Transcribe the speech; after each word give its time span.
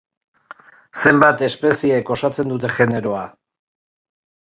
Zenbat 1.03 1.45
espeziek 1.49 2.11
osatzen 2.17 2.53
dute 2.55 2.75
generoa? 2.81 3.25